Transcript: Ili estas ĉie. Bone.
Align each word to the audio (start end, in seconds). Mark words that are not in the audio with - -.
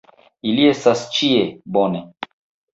Ili 0.51 0.65
estas 0.69 1.05
ĉie. 1.19 1.45
Bone. 1.79 2.05